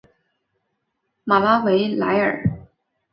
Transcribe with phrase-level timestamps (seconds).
[1.25, 2.43] 马拉维莱尔。